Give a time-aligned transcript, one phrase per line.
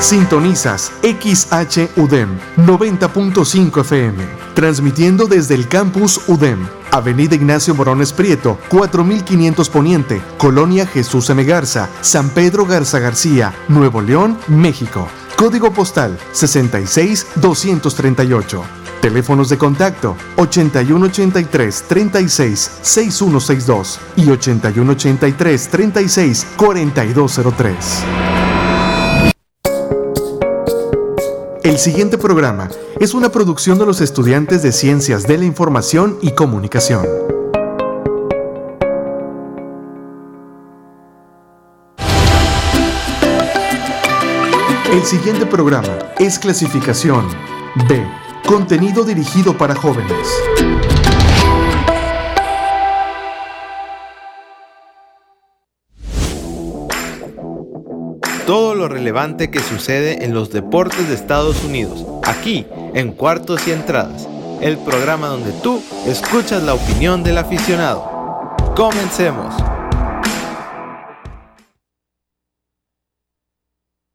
[0.00, 9.68] Sintonizas XH UDEM 90.5 FM, transmitiendo desde el campus UDEM, Avenida Ignacio Morones Prieto, 4500
[9.68, 11.44] Poniente, Colonia Jesús M.
[11.44, 15.06] Garza, San Pedro Garza García, Nuevo León, México.
[15.36, 18.64] Código postal 66238.
[19.02, 25.70] Teléfonos de contacto 8183 36 6162 y 8183
[31.70, 36.32] El siguiente programa es una producción de los estudiantes de Ciencias de la Información y
[36.32, 37.06] Comunicación.
[44.92, 47.28] El siguiente programa es clasificación
[47.88, 48.04] B,
[48.48, 50.26] contenido dirigido para jóvenes.
[58.50, 63.70] Todo lo relevante que sucede en los deportes de Estados Unidos, aquí en Cuartos y
[63.70, 64.28] Entradas,
[64.60, 68.56] el programa donde tú escuchas la opinión del aficionado.
[68.74, 69.54] Comencemos.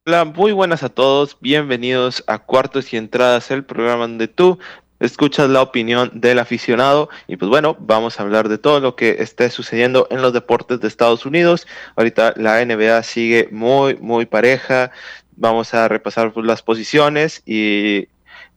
[0.05, 4.59] Hola, muy buenas a todos, bienvenidos a Cuartos y Entradas, el programa donde tú
[5.05, 9.17] escuchas la opinión del aficionado y pues bueno, vamos a hablar de todo lo que
[9.19, 11.67] esté sucediendo en los deportes de Estados Unidos.
[11.95, 14.91] Ahorita la NBA sigue muy, muy pareja.
[15.35, 18.07] Vamos a repasar pues, las posiciones y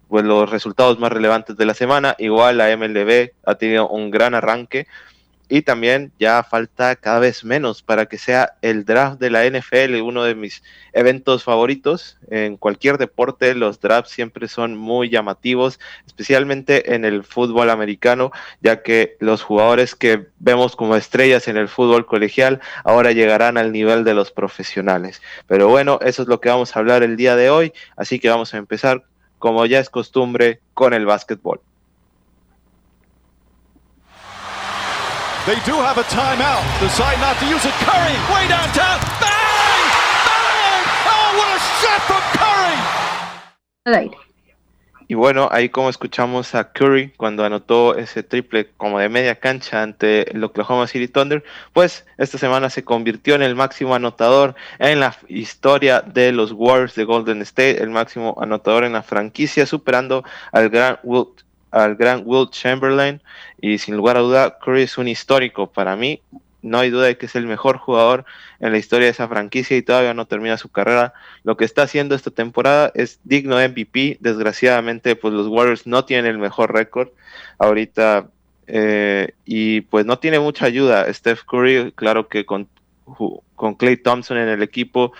[0.08, 2.16] pues, los resultados más relevantes de la semana.
[2.18, 4.86] Igual la MLB ha tenido un gran arranque
[5.48, 10.00] y también ya falta cada vez menos para que sea el draft de la NFL,
[10.02, 12.18] uno de mis eventos favoritos.
[12.30, 18.82] En cualquier deporte los drafts siempre son muy llamativos, especialmente en el fútbol americano, ya
[18.82, 24.04] que los jugadores que vemos como estrellas en el fútbol colegial ahora llegarán al nivel
[24.04, 25.22] de los profesionales.
[25.46, 28.28] Pero bueno, eso es lo que vamos a hablar el día de hoy, así que
[28.28, 29.04] vamos a empezar,
[29.38, 31.60] como ya es costumbre, con el básquetbol.
[35.48, 36.60] They do have a timeout.
[36.78, 37.72] Decide not to use it.
[37.80, 39.00] Curry, way downtown.
[39.16, 39.84] Bang!
[40.28, 40.84] Bang!
[41.08, 44.10] Oh, what a shot from Curry!
[45.08, 49.82] Y bueno, ahí como escuchamos a Curry cuando anotó ese triple como de media cancha
[49.82, 51.42] ante el Oklahoma City Thunder,
[51.72, 56.94] pues esta semana se convirtió en el máximo anotador en la historia de los Warriors
[56.94, 62.22] de Golden State, el máximo anotador en la franquicia, superando al gran Wilt al gran
[62.24, 63.20] Will Chamberlain
[63.60, 66.22] y sin lugar a duda Curry es un histórico para mí.
[66.60, 68.24] No hay duda de que es el mejor jugador
[68.58, 71.14] en la historia de esa franquicia y todavía no termina su carrera.
[71.44, 74.18] Lo que está haciendo esta temporada es digno de MVP.
[74.20, 77.10] Desgraciadamente, pues los Warriors no tienen el mejor récord
[77.58, 78.28] ahorita
[78.66, 81.12] eh, y pues no tiene mucha ayuda.
[81.12, 82.68] Steph Curry, claro que con,
[83.54, 85.12] con Clay Thompson en el equipo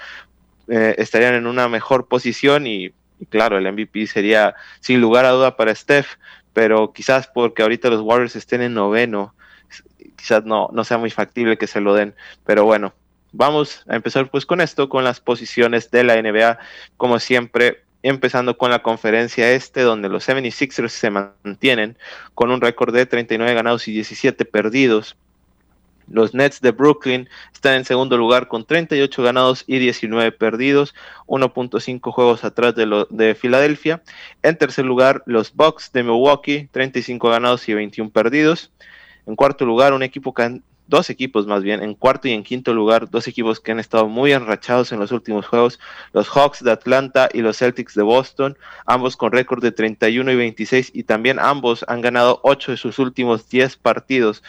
[0.69, 5.31] eh, estarían en una mejor posición y, y claro, el MVP sería sin lugar a
[5.31, 6.17] duda para Steph
[6.59, 9.33] pero quizás porque ahorita los Warriors estén en noveno,
[10.17, 12.93] quizás no, no sea muy factible que se lo den, pero bueno,
[13.31, 16.59] vamos a empezar pues con esto, con las posiciones de la NBA,
[16.97, 21.97] como siempre, empezando con la conferencia este, donde los 76ers se mantienen
[22.35, 25.17] con un récord de 39 ganados y 17 perdidos.
[26.11, 30.95] Los Nets de Brooklyn están en segundo lugar con 38 ganados y 19 perdidos,
[31.27, 34.03] 1.5 juegos atrás de, lo, de Filadelfia.
[34.43, 38.71] En tercer lugar, los Bucks de Milwaukee, 35 ganados y 21 perdidos.
[39.27, 42.73] En cuarto lugar, un equipo que dos equipos más bien, en cuarto y en quinto
[42.73, 45.79] lugar, dos equipos que han estado muy enrachados en los últimos juegos,
[46.13, 50.37] los Hawks de Atlanta y los Celtics de Boston, ambos con récord de 31 y
[50.37, 54.43] 26 y también ambos han ganado 8 de sus últimos 10 partidos.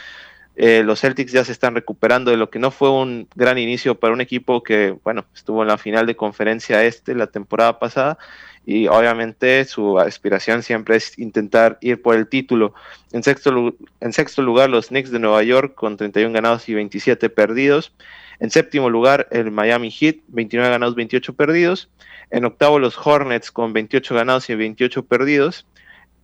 [0.62, 3.97] Eh, los Celtics ya se están recuperando de lo que no fue un gran inicio
[3.97, 8.18] para un equipo que, bueno, estuvo en la final de conferencia este la temporada pasada
[8.66, 12.74] y obviamente su aspiración siempre es intentar ir por el título.
[13.14, 17.30] En sexto, en sexto lugar, los Knicks de Nueva York con 31 ganados y 27
[17.30, 17.94] perdidos.
[18.41, 21.90] En séptimo lugar, el Miami Heat, 29 ganados, 28 perdidos.
[22.31, 25.66] En octavo, los Hornets con 28 ganados y 28 perdidos.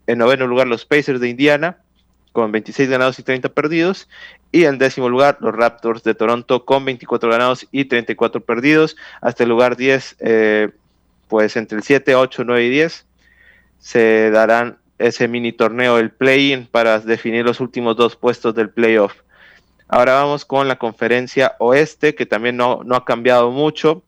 [0.08, 1.78] En noveno lugar, los Pacers de Indiana,
[2.36, 4.10] con 26 ganados y 30 perdidos.
[4.52, 8.98] Y en décimo lugar, los Raptors de Toronto con 24 ganados y 34 perdidos.
[9.22, 10.70] Hasta el lugar 10, eh,
[11.30, 13.06] pues entre el 7, 8, 9 y 10
[13.80, 19.14] se darán ese mini torneo, el play-in, para definir los últimos dos puestos del playoff.
[19.88, 24.04] Ahora vamos con la conferencia oeste, que también no, no ha cambiado mucho.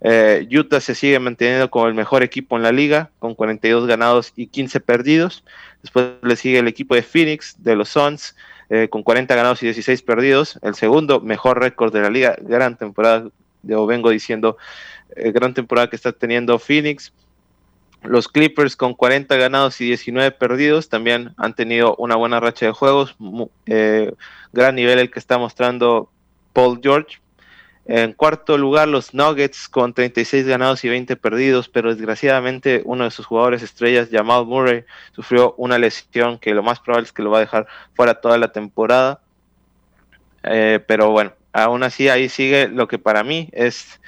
[0.00, 4.32] Eh, Utah se sigue manteniendo como el mejor equipo en la liga, con 42 ganados
[4.36, 5.44] y 15 perdidos.
[5.82, 8.36] Después le sigue el equipo de Phoenix, de los Suns,
[8.68, 10.58] eh, con 40 ganados y 16 perdidos.
[10.62, 13.28] El segundo mejor récord de la liga, gran temporada
[13.66, 14.56] yo vengo diciendo,
[15.14, 17.12] eh, gran temporada que está teniendo Phoenix.
[18.02, 22.72] Los Clippers con 40 ganados y 19 perdidos también han tenido una buena racha de
[22.72, 23.16] juegos.
[23.66, 24.12] Eh,
[24.52, 26.10] gran nivel el que está mostrando
[26.52, 27.18] Paul George.
[27.88, 33.12] En cuarto lugar, los Nuggets con 36 ganados y 20 perdidos, pero desgraciadamente uno de
[33.12, 37.30] sus jugadores estrellas, Jamal Murray, sufrió una lesión que lo más probable es que lo
[37.30, 39.20] va a dejar fuera toda la temporada.
[40.42, 44.00] Eh, pero bueno, aún así ahí sigue lo que para mí es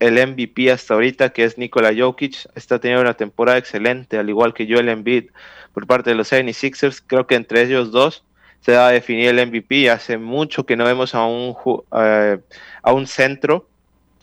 [0.00, 2.46] el MVP hasta ahorita, que es Nikola Jokic.
[2.54, 5.30] Está teniendo una temporada excelente, al igual que Joel Embiid
[5.74, 7.02] por parte de los 76ers.
[7.06, 8.24] Creo que entre ellos dos
[8.60, 9.90] se va a definir el MVP.
[9.90, 11.56] Hace mucho que no vemos a un,
[12.00, 12.38] eh,
[12.82, 13.68] a un centro,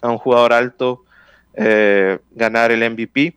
[0.01, 1.03] a un jugador alto,
[1.55, 3.35] eh, ganar el MVP.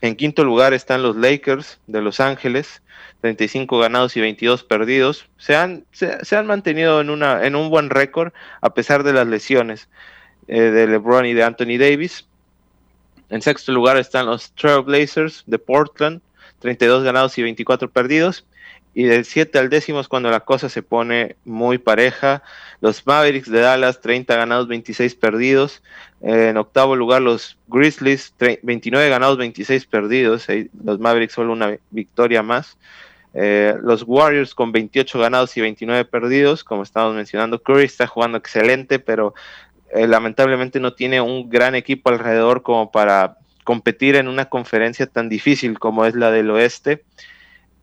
[0.00, 2.82] En quinto lugar están los Lakers de Los Ángeles,
[3.20, 5.26] 35 ganados y 22 perdidos.
[5.38, 9.26] Se han, se, han mantenido en, una, en un buen récord a pesar de las
[9.26, 9.88] lesiones
[10.46, 12.26] eh, de LeBron y de Anthony Davis.
[13.30, 16.20] En sexto lugar están los Trailblazers de Portland,
[16.60, 18.46] 32 ganados y 24 perdidos.
[18.98, 22.42] Y del 7 al décimo es cuando la cosa se pone muy pareja.
[22.80, 25.84] Los Mavericks de Dallas, 30 ganados, 26 perdidos.
[26.20, 30.48] en octavo lugar, los Grizzlies, 29 ganados, 26 perdidos.
[30.82, 32.76] los Mavericks solo una victoria más.
[33.34, 37.62] Eh, los Warriors con 28 ganados y 29 perdidos, como estamos mencionando.
[37.62, 39.32] Curry está jugando excelente, pero
[39.94, 45.28] eh, lamentablemente no tiene un gran equipo alrededor como para competir en una conferencia tan
[45.28, 47.04] difícil como es la del oeste.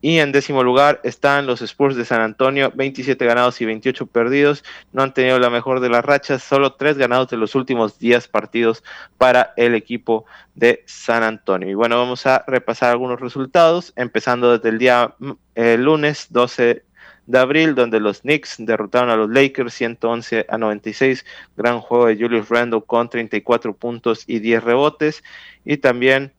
[0.06, 4.62] Y en décimo lugar están los Spurs de San Antonio, 27 ganados y 28 perdidos.
[4.92, 8.28] No han tenido la mejor de las rachas, solo 3 ganados de los últimos 10
[8.28, 8.84] partidos
[9.18, 10.24] para el equipo
[10.54, 11.68] de San Antonio.
[11.68, 15.12] Y bueno, vamos a repasar algunos resultados, empezando desde el día
[15.56, 16.84] eh, lunes 12
[17.26, 21.24] de abril, donde los Knicks derrotaron a los Lakers 111 a 96.
[21.56, 25.24] Gran juego de Julius Randle con 34 puntos y 10 rebotes.
[25.64, 26.32] Y también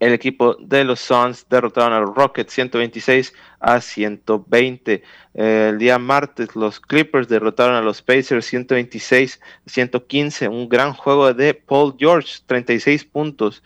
[0.00, 5.02] el equipo de los Suns derrotaron a los Rockets 126 a 120.
[5.34, 10.48] el día martes los Clippers derrotaron a los Pacers 126 a 115.
[10.48, 13.62] Un gran juego de Paul George, 36 puntos.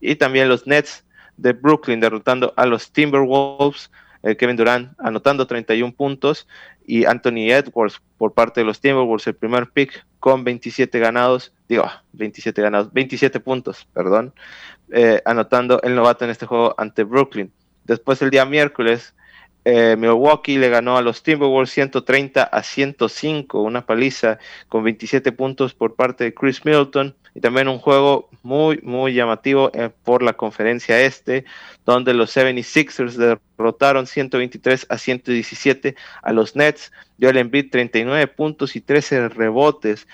[0.00, 1.04] Y también los Nets
[1.36, 3.90] de Brooklyn derrotando a los Timberwolves.
[4.24, 6.46] Eh, Kevin Durant anotando 31 puntos
[6.86, 11.84] y Anthony Edwards por parte de los Timberwolves, el primer pick con 27 ganados, digo,
[12.12, 14.32] 27 ganados, 27 puntos, perdón,
[14.92, 17.52] eh, anotando el novato en este juego ante Brooklyn.
[17.82, 19.16] Después el día miércoles,
[19.64, 24.38] eh, Milwaukee le ganó a los Timberwolves 130 a 105, una paliza
[24.68, 29.70] con 27 puntos por parte de Chris Middleton y también un juego muy, muy llamativo
[29.72, 31.44] eh, por la conferencia este,
[31.86, 36.92] donde los 76ers derrotaron 123 a 117 a los Nets.
[37.20, 40.06] Joel Embiid 39 puntos y 13 rebotes.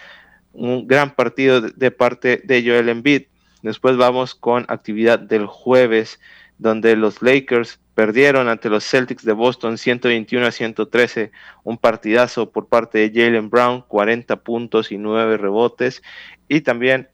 [0.53, 3.23] Un gran partido de parte de Joel Embiid.
[3.63, 6.21] Después vamos con actividad del jueves,
[6.59, 11.33] donde los Lakers perdieron ante los Celtics de Boston 121 a 113,
[11.65, 16.01] un partidazo por parte de Jalen Brown, 40 puntos y 9 rebotes.
[16.47, 17.09] Y también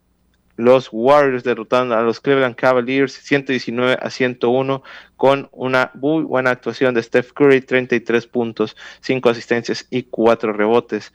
[0.57, 4.83] los Warriors derrotaron a los Cleveland Cavaliers 119 a 101
[5.17, 11.15] con una muy buena actuación de Steph Curry, 33 puntos, 5 asistencias y 4 rebotes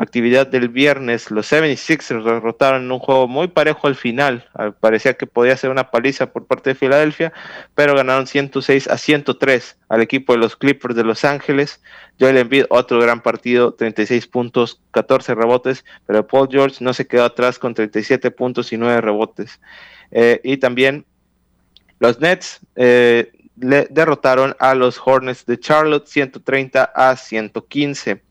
[0.00, 4.48] actividad del viernes, los 76ers derrotaron en un juego muy parejo al final.
[4.54, 7.32] Ah, parecía que podía ser una paliza por parte de Filadelfia,
[7.74, 11.82] pero ganaron 106 a 103 al equipo de los Clippers de Los Ángeles.
[12.18, 17.24] Joel Embiid, otro gran partido, 36 puntos, 14 rebotes, pero Paul George no se quedó
[17.24, 19.60] atrás con 37 puntos y 9 rebotes.
[20.10, 21.04] Eh, y también
[21.98, 28.22] los Nets eh, le derrotaron a los Hornets de Charlotte 130 a 115.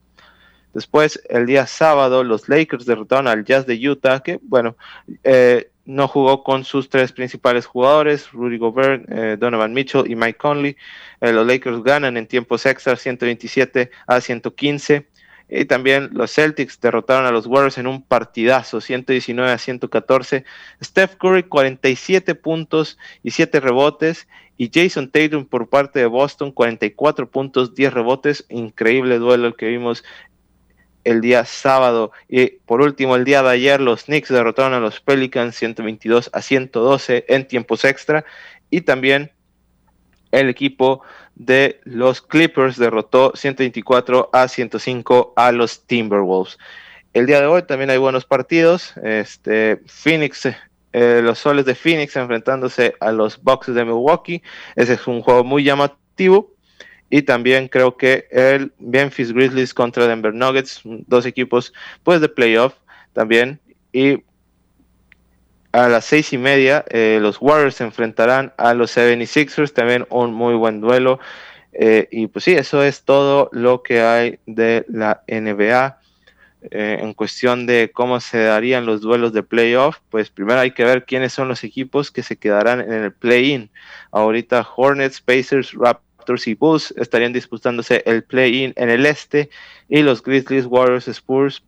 [0.73, 4.75] Después, el día sábado, los Lakers derrotaron al Jazz de Utah, que, bueno,
[5.23, 10.37] eh, no jugó con sus tres principales jugadores, Rudy Gobert, eh, Donovan Mitchell y Mike
[10.37, 10.77] Conley.
[11.19, 15.07] Eh, los Lakers ganan en tiempos extra 127 a 115.
[15.51, 20.45] Y también los Celtics derrotaron a los Warriors en un partidazo, 119 a 114.
[20.83, 24.27] Steph Curry, 47 puntos y 7 rebotes.
[24.57, 28.45] Y Jason Tatum por parte de Boston, 44 puntos, 10 rebotes.
[28.49, 30.03] Increíble duelo el que vimos
[31.03, 32.11] el día sábado.
[32.27, 36.41] Y por último, el día de ayer, los Knicks derrotaron a los Pelicans 122 a
[36.41, 38.25] 112 en tiempos extra.
[38.69, 39.31] Y también
[40.31, 41.01] el equipo
[41.35, 46.57] de los Clippers derrotó 124 a 105 a los Timberwolves.
[47.13, 48.93] El día de hoy también hay buenos partidos.
[49.01, 50.45] Este, Phoenix,
[50.93, 54.43] eh, los soles de Phoenix enfrentándose a los Bucks de Milwaukee.
[54.75, 56.53] Ese es un juego muy llamativo.
[57.09, 61.73] Y también creo que el Memphis Grizzlies contra Denver Nuggets, dos equipos
[62.03, 62.75] pues de playoff.
[63.13, 63.59] también.
[63.91, 64.23] Y
[65.71, 70.33] a las seis y media, eh, los Warriors se enfrentarán a los 76ers, también un
[70.33, 71.19] muy buen duelo.
[71.73, 75.99] Eh, y pues sí, eso es todo lo que hay de la NBA.
[76.71, 80.83] Eh, en cuestión de cómo se darían los duelos de playoff, pues primero hay que
[80.83, 83.69] ver quiénes son los equipos que se quedarán en el play-in.
[84.11, 86.08] Ahorita Hornets, Pacers, Raptors
[86.47, 89.49] y Bulls estarían disputándose el play-in en el este
[89.87, 91.63] y los Grizzlies, Warriors, Spurs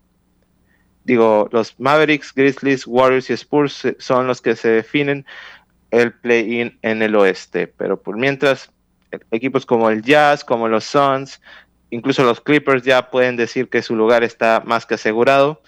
[1.04, 5.26] digo, los Mavericks, Grizzlies, Warriors y Spurs son los que se definen
[5.92, 7.68] el play-in en el oeste.
[7.68, 8.72] Pero por mientras,
[9.32, 11.42] equipos como el Jazz, como los Suns,
[11.90, 15.62] incluso los Clippers ya pueden decir que su lugar está más que asegurado.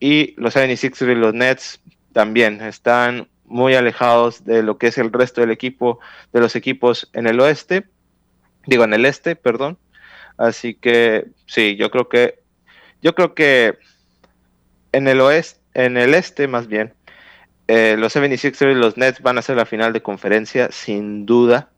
[0.00, 1.80] Y los 76ers y los Nets
[2.12, 6.00] también están muy alejados de lo que es el resto del equipo,
[6.32, 7.84] de los equipos en el oeste,
[8.66, 9.78] digo en el este, perdón.
[10.36, 12.40] Así que sí, yo creo que
[13.02, 13.78] yo creo que
[14.92, 16.94] en el oeste, en el este más bien,
[17.68, 21.70] eh, los 76ers y los Nets van a ser la final de conferencia, sin duda.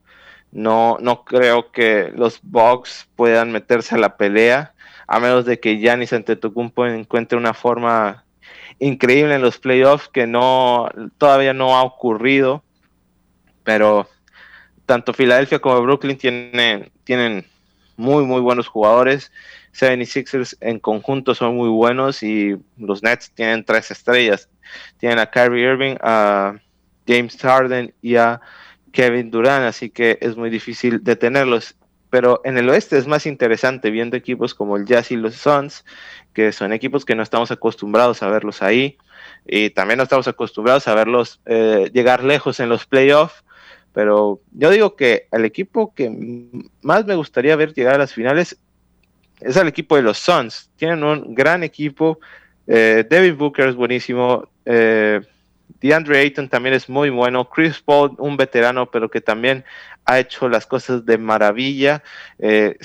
[0.53, 4.75] No, no creo que los Bucks puedan meterse a la pelea,
[5.07, 8.25] a menos de que Giannis Antetokounmpo encuentre una forma
[8.79, 10.89] increíble en los playoffs que no
[11.19, 12.63] todavía no ha ocurrido.
[13.65, 14.09] Pero
[14.87, 17.47] tanto Filadelfia como Brooklyn tienen, tienen
[17.97, 19.33] muy, muy buenos jugadores.
[19.73, 24.49] 76ers en conjunto son muy buenos y los Nets tienen tres estrellas.
[24.99, 26.55] Tienen a Kyrie Irving, a
[27.07, 28.41] James Harden y a
[28.93, 31.75] Kevin Durant, así que es muy difícil detenerlos.
[32.11, 35.85] Pero en el oeste es más interesante viendo equipos como el Jazz y los Suns,
[36.33, 38.97] que son equipos que no estamos acostumbrados a verlos ahí.
[39.47, 43.44] Y también no estamos acostumbrados a verlos eh, llegar lejos en los playoffs.
[43.95, 46.11] Pero yo digo que el equipo que
[46.83, 48.59] más me gustaría ver llegar a las finales
[49.41, 50.69] es el equipo de los Suns.
[50.77, 52.19] Tienen un gran equipo.
[52.67, 54.49] Eh, David Booker es buenísimo.
[54.67, 55.21] Eh,
[55.81, 57.49] DeAndre Ayton también es muy bueno.
[57.49, 59.65] Chris Paul, un veterano, pero que también
[60.05, 62.03] ha hecho las cosas de maravilla.
[62.41, 62.77] Eh,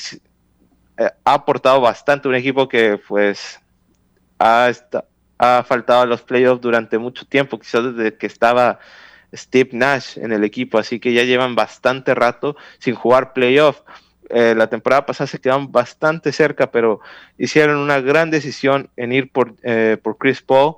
[0.98, 3.60] eh, ha aportado bastante un equipo que pues
[4.38, 4.72] ha,
[5.40, 8.80] ha faltado a los playoffs durante mucho tiempo, quizás desde que estaba
[9.34, 13.82] Steve Nash en el equipo, así que ya llevan bastante rato sin jugar playoff.
[14.30, 17.00] Eh, la temporada pasada se quedaron bastante cerca, pero
[17.38, 20.76] hicieron una gran decisión en ir por, eh, por Chris Paul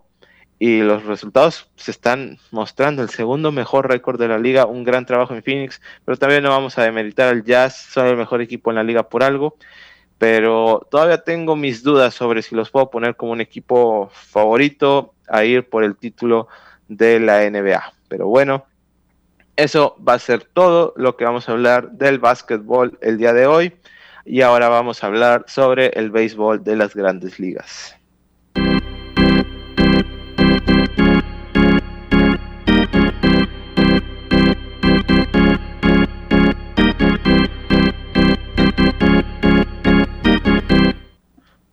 [0.57, 3.01] y los resultados se están mostrando.
[3.01, 6.49] El segundo mejor récord de la liga, un gran trabajo en Phoenix, pero también no
[6.49, 9.55] vamos a demeritar al Jazz, son el mejor equipo en la liga por algo,
[10.17, 15.43] pero todavía tengo mis dudas sobre si los puedo poner como un equipo favorito a
[15.43, 16.47] ir por el título
[16.87, 18.00] de la NBA.
[18.11, 18.65] Pero bueno,
[19.55, 23.47] eso va a ser todo lo que vamos a hablar del básquetbol el día de
[23.47, 23.73] hoy.
[24.25, 27.95] Y ahora vamos a hablar sobre el béisbol de las grandes ligas.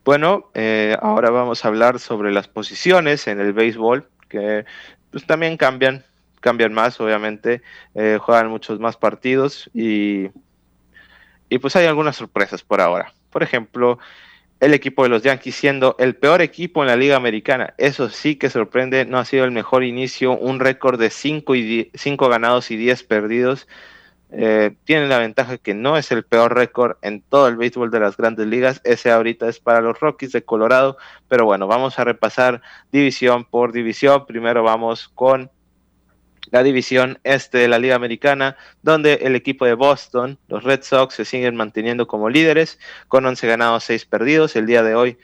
[0.04, 4.64] Bueno, eh, ahora vamos a hablar sobre las posiciones en el béisbol, que
[5.10, 6.04] pues, también cambian
[6.40, 7.62] cambian más, obviamente,
[7.94, 10.28] eh, juegan muchos más partidos y,
[11.48, 13.12] y pues hay algunas sorpresas por ahora.
[13.30, 13.98] Por ejemplo,
[14.60, 17.74] el equipo de los Yankees siendo el peor equipo en la Liga Americana.
[17.78, 21.90] Eso sí que sorprende, no ha sido el mejor inicio, un récord de 5 y
[21.94, 23.68] cinco ganados y 10 perdidos.
[24.30, 28.00] Eh, tiene la ventaja que no es el peor récord en todo el béisbol de
[28.00, 28.80] las grandes ligas.
[28.84, 30.98] Ese ahorita es para los Rockies de Colorado.
[31.28, 32.60] Pero bueno, vamos a repasar
[32.92, 34.26] división por división.
[34.26, 35.50] Primero vamos con
[36.50, 41.14] la división este de la Liga Americana, donde el equipo de Boston, los Red Sox,
[41.14, 42.78] se siguen manteniendo como líderes
[43.08, 44.56] con 11 ganados, 6 perdidos.
[44.56, 45.18] El día de hoy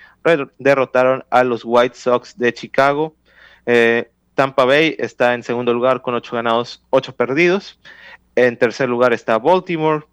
[0.58, 3.14] derrotaron a los White Sox de Chicago.
[3.66, 7.78] Eh, Tampa Bay está en segundo lugar con 8 ganados, 8 perdidos.
[8.36, 10.04] En tercer lugar está Baltimore,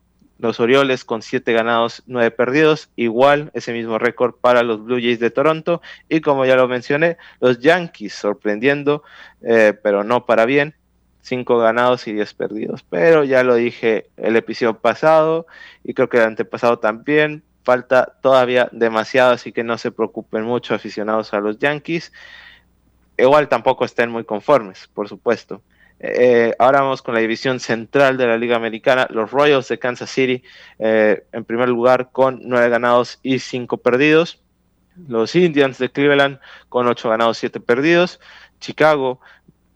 [0.41, 5.19] los Orioles con 7 ganados, 9 perdidos, igual ese mismo récord para los Blue Jays
[5.19, 9.03] de Toronto y como ya lo mencioné, los Yankees sorprendiendo,
[9.43, 10.75] eh, pero no para bien,
[11.21, 12.83] 5 ganados y 10 perdidos.
[12.89, 15.45] Pero ya lo dije el episodio pasado
[15.83, 17.43] y creo que el antepasado también.
[17.63, 22.11] Falta todavía demasiado, así que no se preocupen mucho aficionados a los Yankees.
[23.17, 25.61] Igual tampoco estén muy conformes, por supuesto.
[26.03, 29.07] Eh, ahora vamos con la división central de la Liga Americana.
[29.11, 30.43] Los Royals de Kansas City
[30.79, 34.41] eh, en primer lugar con 9 ganados y 5 perdidos.
[35.07, 38.19] Los Indians de Cleveland con 8 ganados, 7 perdidos.
[38.59, 39.19] Chicago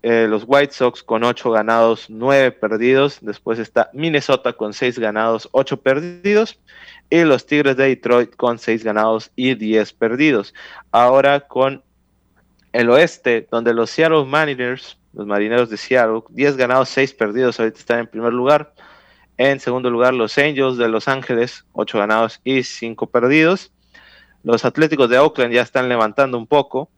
[0.08, 3.18] eh, los White Sox con 8 ganados, 9 perdidos.
[3.22, 6.60] Después está Minnesota con 6 ganados, 8 perdidos.
[7.10, 10.54] Y los Tigres de Detroit con 6 ganados y 10 perdidos.
[10.92, 11.82] Ahora con
[12.72, 17.80] el oeste, donde los Seattle Mariners, los marineros de Seattle, 10 ganados, 6 perdidos, ahorita
[17.80, 18.76] están en primer lugar.
[19.38, 23.72] En segundo lugar, los Angels de Los Ángeles, 8 ganados y 5 perdidos.
[24.44, 26.92] Los Atléticos de Oakland ya están levantando un poco.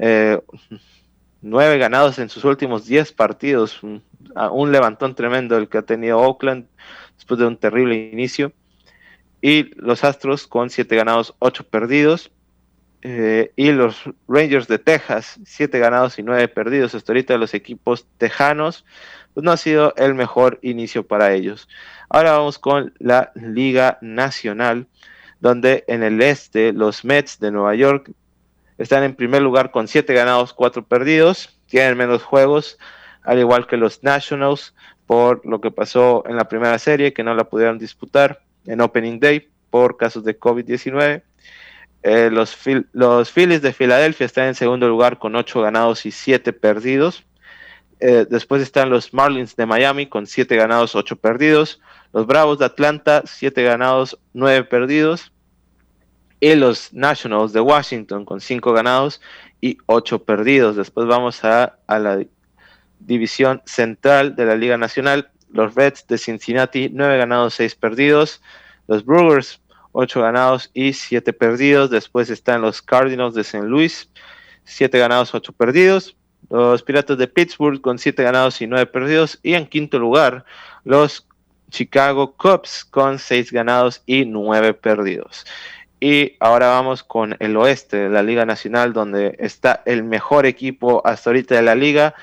[0.00, 0.40] Eh,
[1.44, 3.82] 9 ganados en sus últimos 10 partidos.
[3.82, 4.02] Un,
[4.72, 6.66] levantón tremendo el que ha tenido Oakland
[7.16, 8.52] después de un terrible inicio.
[9.42, 12.30] Y los Astros con 7 ganados, 8 perdidos.
[13.02, 16.94] Eh, y los Rangers de Texas, 7 ganados y 9 perdidos.
[16.94, 18.86] Hasta ahorita los equipos tejanos
[19.34, 21.68] pues no ha sido el mejor inicio para ellos.
[22.08, 24.86] Ahora vamos con la Liga Nacional,
[25.40, 28.12] donde en el este los Mets de Nueva York
[28.78, 32.78] están en primer lugar con 7 ganados, 4 perdidos, tienen menos juegos,
[33.22, 34.74] al igual que los Nationals,
[35.06, 39.20] por lo que pasó en la primera serie, que no la pudieron disputar en Opening
[39.20, 41.22] Day por casos de COVID-19.
[42.02, 42.56] Eh, los,
[42.92, 47.24] los Phillies de Filadelfia están en segundo lugar con 8 ganados y 7 perdidos.
[48.00, 51.80] Eh, después están los Marlins de Miami con 7 ganados, 8 perdidos.
[52.12, 55.32] Los Bravos de Atlanta, 7 ganados, 9 perdidos.
[56.40, 59.20] Y los Nationals de Washington con 5 ganados
[59.60, 60.76] y 8 perdidos.
[60.76, 62.22] Después vamos a, a la
[63.00, 65.30] división central de la Liga Nacional.
[65.50, 68.42] Los Reds de Cincinnati, 9 ganados, 6 perdidos.
[68.86, 69.60] Los Brewers,
[69.92, 71.90] 8 ganados y 7 perdidos.
[71.90, 73.66] Después están los Cardinals de St.
[73.66, 74.10] Louis,
[74.64, 76.16] 7 ganados, 8 perdidos.
[76.50, 79.38] Los Piratas de Pittsburgh con 7 ganados y 9 perdidos.
[79.42, 80.44] Y en quinto lugar,
[80.84, 81.26] los
[81.70, 85.46] Chicago Cubs con 6 ganados y 9 perdidos.
[86.00, 91.02] Y ahora vamos con el oeste de la Liga Nacional, donde está el mejor equipo
[91.06, 92.14] hasta ahorita de la liga,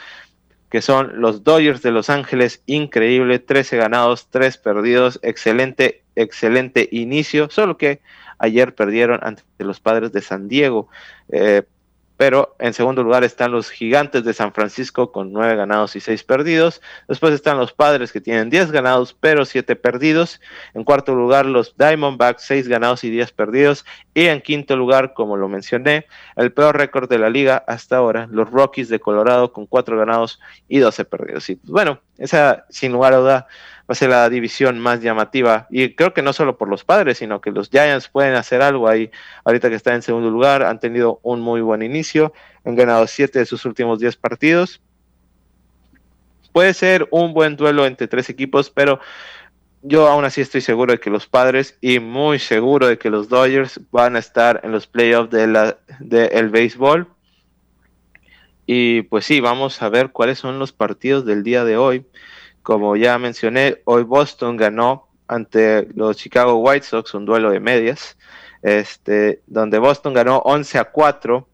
[0.70, 2.62] que son los Dodgers de Los Ángeles.
[2.66, 5.20] Increíble, 13 ganados, 3 perdidos.
[5.24, 7.50] Excelente, excelente inicio.
[7.50, 8.02] Solo que
[8.38, 10.88] ayer perdieron ante los padres de San Diego.
[11.30, 11.64] Eh,
[12.22, 16.24] pero en segundo lugar están los Gigantes de San Francisco con nueve ganados y seis
[16.24, 16.80] perdidos.
[17.08, 20.40] Después están los Padres que tienen 10 ganados pero siete perdidos.
[20.76, 23.86] En cuarto lugar los Diamondbacks, seis ganados y 10 perdidos.
[24.14, 28.28] Y en quinto lugar, como lo mencioné, el peor récord de la liga hasta ahora,
[28.30, 31.50] los Rockies de Colorado con cuatro ganados y 12 perdidos.
[31.50, 33.48] Y pues, bueno, esa sin lugar a duda
[33.92, 35.68] va a ser la división más llamativa.
[35.70, 38.88] Y creo que no solo por los padres, sino que los Giants pueden hacer algo
[38.88, 39.12] ahí.
[39.44, 42.32] Ahorita que está en segundo lugar, han tenido un muy buen inicio.
[42.64, 44.80] Han ganado siete de sus últimos diez partidos.
[46.54, 49.02] Puede ser un buen duelo entre tres equipos, pero
[49.82, 53.28] yo aún así estoy seguro de que los padres y muy seguro de que los
[53.28, 57.08] Dodgers van a estar en los playoffs del de béisbol.
[58.66, 62.06] Y pues sí, vamos a ver cuáles son los partidos del día de hoy.
[62.64, 68.18] Como ya mencioné, hoy Boston ganó ante los Chicago White Sox, un duelo de medias,
[68.62, 71.48] este, donde Boston ganó 11 a 4.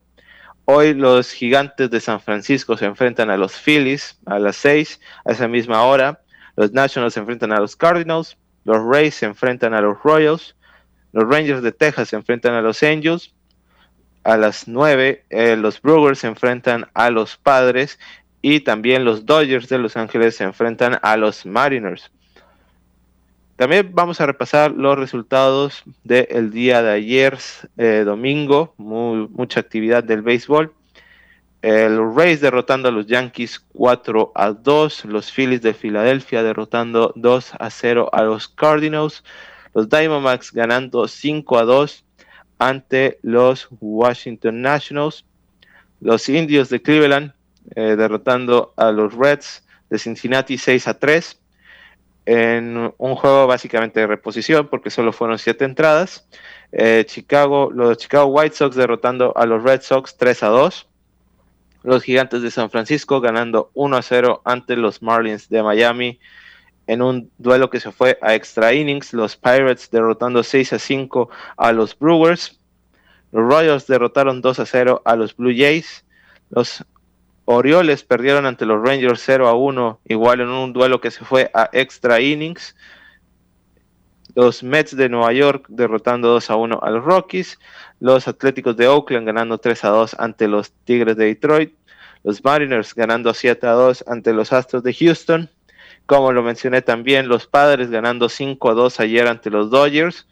[0.65, 5.31] Hoy los gigantes de San Francisco se enfrentan a los Phillies a las 6, a
[5.31, 6.21] esa misma hora.
[6.57, 8.37] Los Nationals se enfrentan a los Cardinals.
[8.65, 10.55] Los Rays se enfrentan a los Royals.
[11.13, 13.33] Los Rangers de Texas se enfrentan a los Angels.
[14.23, 17.97] A las 9, eh, los Brewers se enfrentan a los Padres
[18.41, 22.11] y también los Dodgers de Los Ángeles se enfrentan a los Mariners.
[23.55, 27.39] También vamos a repasar los resultados del día de ayer,
[27.77, 30.71] eh, domingo, mucha actividad del béisbol.
[31.63, 37.53] El Rays derrotando a los Yankees 4 a 2, los Phillies de Filadelfia derrotando 2
[37.59, 39.23] a 0 a los Cardinals,
[39.73, 42.05] los Diamondbacks ganando 5 a 2
[42.59, 45.25] ante los Washington Nationals,
[45.99, 47.33] los Indios de Cleveland
[47.75, 51.39] eh, derrotando a los Reds de Cincinnati 6 a 3
[52.25, 56.27] en un juego básicamente de reposición porque solo fueron 7 entradas.
[56.73, 60.87] Eh, Chicago, los Chicago White Sox derrotando a los Red Sox 3 a 2.
[61.83, 66.19] Los Gigantes de San Francisco ganando 1 a 0 ante los Marlins de Miami
[66.87, 69.13] en un duelo que se fue a extra innings.
[69.13, 72.59] Los Pirates derrotando 6 a 5 a los Brewers.
[73.31, 76.03] Los Royals derrotaron 2 a 0 a los Blue Jays.
[76.49, 76.83] Los
[77.49, 81.49] Orioles perdieron ante los Rangers 0 a 1, igual en un duelo que se fue
[81.53, 82.75] a extra innings.
[84.35, 87.57] Los Mets de Nueva York derrotando 2 a 1 a los Rockies.
[88.01, 91.73] Los Atléticos de Oakland ganando 3 a 2 ante los Tigres de Detroit.
[92.25, 95.49] Los Mariners ganando 7 a 2 ante los Astros de Houston.
[96.05, 100.27] Como lo mencioné también, los Padres ganando 5 a 2 ayer ante los Dodgers.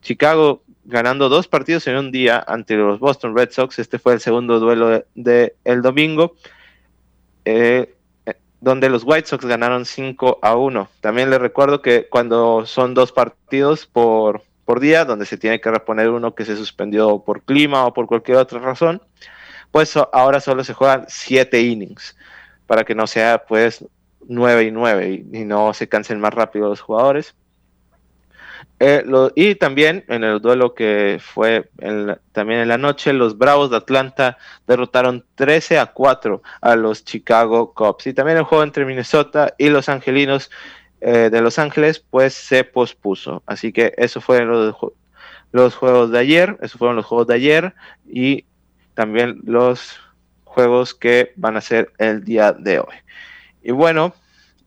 [0.00, 3.78] Chicago ganando dos partidos en un día ante los Boston Red Sox.
[3.78, 6.34] Este fue el segundo duelo del el domingo,
[7.44, 7.94] eh,
[8.60, 10.88] donde los White Sox ganaron 5 a 1.
[11.00, 15.70] También les recuerdo que cuando son dos partidos por, por día, donde se tiene que
[15.70, 19.02] reponer uno que se suspendió por clima o por cualquier otra razón,
[19.70, 22.16] pues ahora solo se juegan siete innings
[22.66, 23.84] para que no sea pues
[24.28, 27.34] 9 y 9 y, no se cansen más rápido los jugadores.
[28.80, 31.68] Eh, y también en el duelo que fue
[32.32, 37.74] también en la noche, los Bravos de Atlanta derrotaron 13 a 4 a los Chicago
[37.74, 38.06] Cubs.
[38.06, 40.50] Y también el juego entre Minnesota y los Angelinos
[41.00, 43.42] eh, de Los Ángeles, pues se pospuso.
[43.46, 44.76] Así que eso fueron los,
[45.52, 47.74] los juegos de ayer, esos fueron los juegos de ayer
[48.06, 48.44] y
[48.94, 50.00] también los
[50.44, 52.96] juegos que van a ser el día de hoy.
[53.62, 54.14] Y bueno,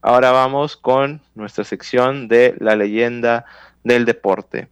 [0.01, 3.45] ahora vamos con nuestra sección de la leyenda
[3.83, 4.69] del deporte.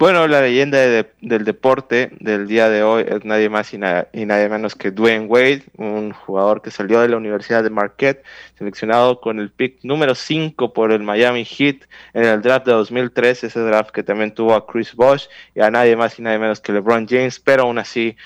[0.00, 4.74] Bueno, la leyenda del deporte del día de hoy es nadie más y, nadie menos
[4.74, 8.24] que Dwayne Wade, un jugador que salió de la Universidad de Marquette,
[8.56, 11.82] seleccionado con el pick número 5 por el Miami Heat
[12.14, 15.70] en el draft de 2003, ese draft que también tuvo a Chris Bosh y a
[15.70, 18.16] nadie más y nadie menos que LeBron James, pero aún así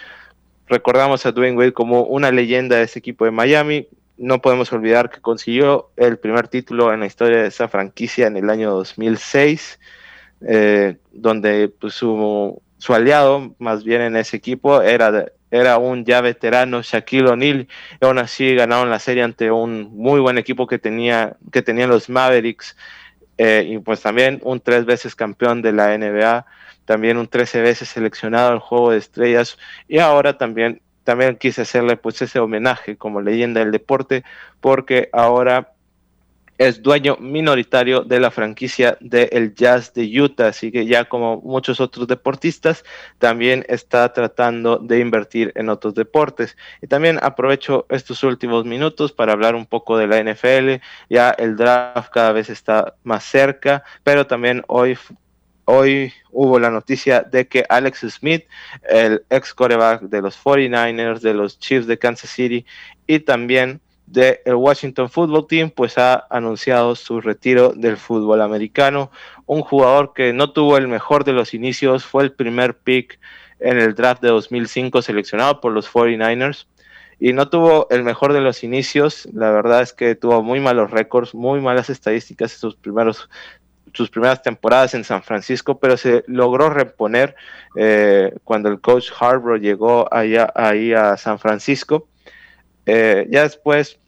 [0.68, 3.88] recordamos a Dwayne Wade como una leyenda de ese equipo de Miami.
[4.16, 8.36] No podemos olvidar que consiguió el primer título en la historia de esa franquicia en
[8.36, 9.80] el año 2006
[10.46, 16.20] eh, donde pues, su, su, aliado, más bien en ese equipo, era, era un ya
[16.20, 17.68] veterano Shaquille O'Neal,
[18.00, 21.90] y aún así ganaron la serie ante un muy buen equipo que, tenía, que tenían
[21.90, 22.76] los Mavericks,
[23.38, 26.46] eh, y pues también un tres veces campeón de la NBA,
[26.84, 31.96] también un 13 veces seleccionado al juego de estrellas, y ahora también también quise hacerle
[31.96, 34.24] pues ese homenaje como leyenda del deporte
[34.60, 35.73] porque ahora
[36.58, 41.80] es dueño minoritario de la franquicia del Jazz de Utah, así que ya como muchos
[41.80, 42.84] otros deportistas,
[43.18, 46.56] también está tratando de invertir en otros deportes.
[46.80, 51.56] Y también aprovecho estos últimos minutos para hablar un poco de la NFL, ya el
[51.56, 54.96] draft cada vez está más cerca, pero también hoy
[55.66, 58.44] hoy hubo la noticia de que Alex Smith,
[58.88, 62.66] el ex coreback de los 49ers, de los Chiefs de Kansas City
[63.06, 63.80] y también
[64.14, 69.10] del Washington Football Team, pues ha anunciado su retiro del fútbol americano.
[69.46, 73.18] Un jugador que no tuvo el mejor de los inicios, fue el primer pick
[73.58, 76.66] en el draft de 2005 seleccionado por los 49ers
[77.18, 79.28] y no tuvo el mejor de los inicios.
[79.32, 83.28] La verdad es que tuvo muy malos récords, muy malas estadísticas en sus primeros
[83.92, 87.36] sus primeras temporadas en San Francisco, pero se logró reponer
[87.76, 92.08] eh, cuando el coach Harbour llegó allá, ahí a San Francisco
[92.86, 93.98] eh, ya después,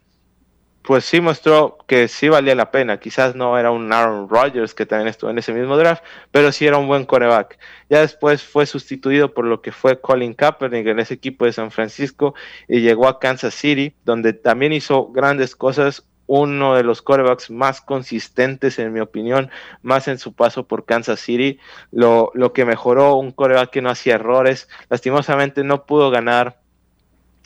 [0.87, 2.97] pues sí mostró que sí valía la pena.
[2.97, 6.65] Quizás no era un Aaron Rodgers que también estuvo en ese mismo draft, pero sí
[6.65, 7.59] era un buen coreback.
[7.89, 11.71] Ya después fue sustituido por lo que fue Colin Kaepernick en ese equipo de San
[11.71, 12.35] Francisco
[12.69, 16.07] y llegó a Kansas City, donde también hizo grandes cosas.
[16.25, 19.49] Uno de los corebacks más consistentes, en mi opinión,
[19.81, 21.59] más en su paso por Kansas City.
[21.91, 24.69] Lo, lo que mejoró, un coreback que no hacía errores.
[24.89, 26.61] Lastimosamente no pudo ganar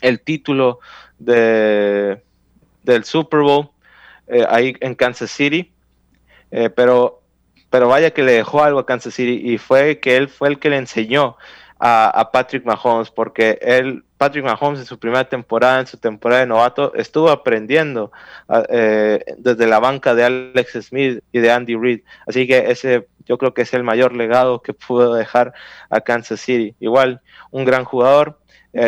[0.00, 0.78] el título
[1.18, 2.22] de,
[2.82, 3.70] del Super Bowl
[4.28, 5.72] eh, ahí en Kansas City,
[6.50, 7.22] eh, pero,
[7.70, 10.58] pero vaya que le dejó algo a Kansas City y fue que él fue el
[10.58, 11.36] que le enseñó
[11.84, 16.46] a, Patrick Mahomes, porque él, Patrick Mahomes en su primera temporada, en su temporada de
[16.46, 18.12] novato, estuvo aprendiendo
[18.68, 23.36] eh, desde la banca de Alex Smith y de Andy Reid, así que ese yo
[23.36, 25.52] creo que es el mayor legado que pudo dejar
[25.90, 26.74] a Kansas City.
[26.80, 28.38] Igual, un gran jugador,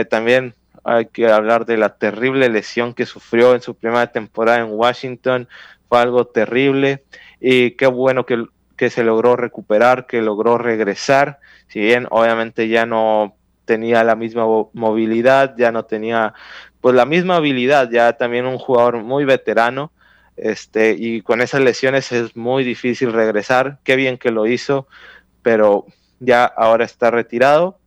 [0.09, 4.70] también hay que hablar de la terrible lesión que sufrió en su primera temporada en
[4.70, 5.48] Washington.
[5.88, 7.04] Fue algo terrible
[7.40, 8.46] y qué bueno que,
[8.90, 11.40] se logró recuperar, que logró regresar.
[11.68, 14.44] Si bien obviamente ya no tenía la misma
[14.74, 16.34] movilidad, ya no tenía
[16.82, 19.90] pues la misma habilidad, ya también un jugador muy veterano.
[20.36, 23.78] Este, y con esas lesiones es muy difícil regresar.
[23.84, 24.86] Qué bien que lo hizo,
[25.40, 25.86] pero
[26.20, 27.78] ya ahora está retirado.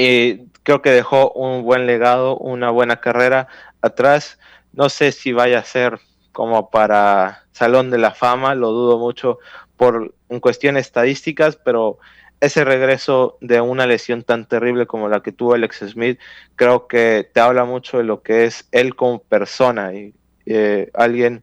[0.00, 3.48] Y creo que dejó un buen legado, una buena carrera
[3.82, 4.38] atrás.
[4.72, 5.98] No sé si vaya a ser
[6.30, 9.40] como para Salón de la Fama, lo dudo mucho
[9.76, 11.98] por cuestiones estadísticas, pero
[12.38, 16.20] ese regreso de una lesión tan terrible como la que tuvo Alex Smith,
[16.54, 20.14] creo que te habla mucho de lo que es él como persona y
[20.46, 21.42] eh, alguien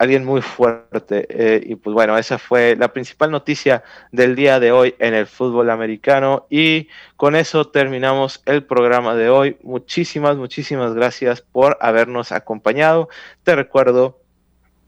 [0.00, 1.26] alguien muy fuerte.
[1.28, 5.26] Eh, y pues bueno, esa fue la principal noticia del día de hoy en el
[5.26, 6.46] fútbol americano.
[6.48, 9.58] Y con eso terminamos el programa de hoy.
[9.62, 13.10] Muchísimas, muchísimas gracias por habernos acompañado.
[13.42, 14.18] Te recuerdo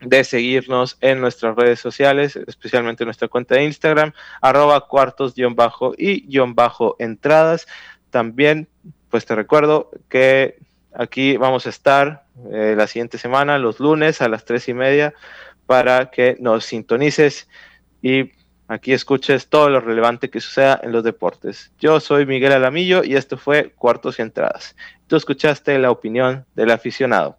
[0.00, 7.66] de seguirnos en nuestras redes sociales, especialmente en nuestra cuenta de Instagram, arroba cuartos-y-entradas.
[8.08, 8.66] También,
[9.10, 10.56] pues te recuerdo que
[10.94, 15.14] aquí vamos a estar eh, la siguiente semana, los lunes a las tres y media,
[15.66, 17.48] para que nos sintonices
[18.02, 18.32] y
[18.68, 21.72] aquí escuches todo lo relevante que suceda en los deportes.
[21.78, 24.76] Yo soy Miguel Alamillo y esto fue Cuartos y Entradas.
[25.06, 27.36] Tú escuchaste la opinión del aficionado.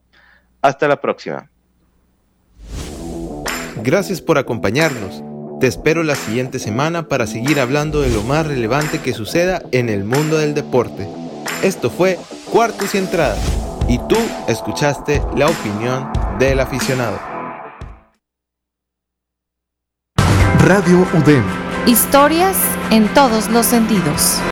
[0.62, 1.50] Hasta la próxima.
[3.84, 5.22] Gracias por acompañarnos.
[5.60, 9.90] Te espero la siguiente semana para seguir hablando de lo más relevante que suceda en
[9.90, 11.08] el mundo del deporte.
[11.64, 12.18] Esto fue
[12.54, 13.40] Cuartos y Entradas
[13.88, 14.16] y tú
[14.48, 17.20] escuchaste la opinión del aficionado.
[20.60, 21.44] Radio UDEM.
[21.88, 22.56] Historias
[22.92, 24.40] en todos los sentidos.